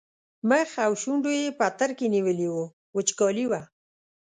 [0.49, 2.65] مخ او شونډو یې پترکي نیولي وو
[2.97, 3.61] وچکالي وه.